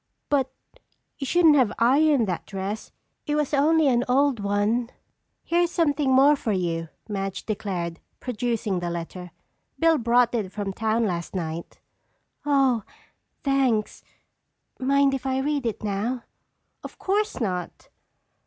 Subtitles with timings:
[0.29, 0.51] But
[1.19, 2.91] you shouldn't have ironed that dress.
[3.27, 4.89] It was only an old one."
[5.43, 9.29] "Here's something more for you," Madge declared, producing the letter.
[9.77, 11.77] "Bill brought it from town last night."
[12.47, 12.81] "Oh,
[13.43, 14.03] thanks.
[14.79, 16.23] Mind if I read it now?"
[16.83, 17.89] "Of course not."